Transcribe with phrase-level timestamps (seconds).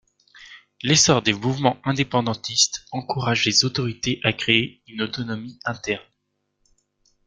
[0.81, 6.01] L'essor des mouvements indépendantistes encouragent les autorités à créer une autonomie interne.